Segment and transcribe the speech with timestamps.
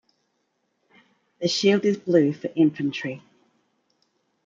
[1.39, 3.21] The shield is blue for infantry.